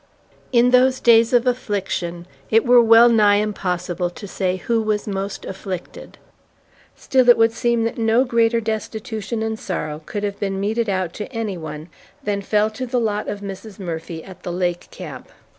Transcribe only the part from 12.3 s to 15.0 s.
fell to the lot of Mrs. Murphy at the lake